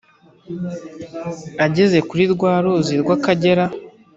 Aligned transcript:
Ageze 1.65 1.97
kuri 2.09 2.23
rwa 2.33 2.53
ruzi 2.63 2.95
rw'akagera 3.01 3.63